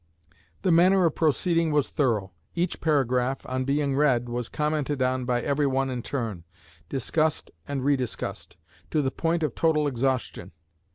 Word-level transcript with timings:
The 0.63 0.71
manner 0.71 1.05
of 1.05 1.13
proceeding 1.13 1.69
was 1.71 1.89
thorough. 1.89 2.31
Each 2.55 2.81
paragraph, 2.81 3.45
on 3.45 3.65
being 3.65 3.95
read, 3.95 4.29
was 4.29 4.49
commented 4.49 4.99
on 4.99 5.25
by 5.25 5.41
every 5.43 5.67
one 5.67 5.91
in 5.91 6.01
turn, 6.01 6.43
discussed 6.89 7.51
and 7.67 7.85
rediscussed, 7.85 8.57
to 8.89 9.03
the 9.03 9.11
point 9.11 9.43
of 9.43 9.53
total 9.53 9.85
exhaustion. 9.87 10.53